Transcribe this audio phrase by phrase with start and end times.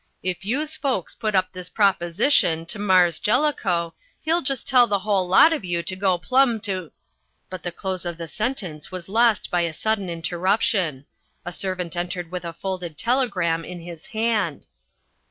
[0.23, 5.27] If youse folks put up this proposition to Marse Jellicoe, he'll just tell the whole
[5.27, 6.91] lot of you to go plumb to"
[7.51, 11.05] But the close of the sentence was lost by a sudden interruption.
[11.45, 14.65] A servant entered with a folded telegram in his hand.